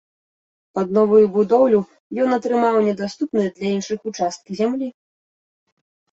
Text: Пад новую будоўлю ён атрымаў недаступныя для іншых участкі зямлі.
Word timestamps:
Пад 0.77 0.87
новую 0.97 1.25
будоўлю 1.33 1.81
ён 2.23 2.29
атрымаў 2.37 2.77
недаступныя 2.87 3.49
для 3.59 3.67
іншых 3.75 3.99
участкі 4.13 4.57
зямлі. 4.61 4.89